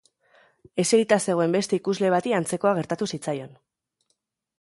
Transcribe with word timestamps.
Eserita 0.83 1.19
zegoen 1.33 1.53
beste 1.55 1.79
ikusle 1.81 2.11
bati 2.13 2.33
antzekoa 2.39 2.73
gertatu 2.79 3.09
zitzaion. 3.11 3.53